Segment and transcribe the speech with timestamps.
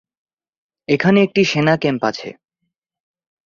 [0.89, 2.29] এখানে একটি সেনা ক্যাম্প আছে।